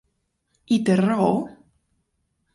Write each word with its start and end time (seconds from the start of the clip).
I 0.77 0.79
té 0.87 0.95
raó? 1.03 1.29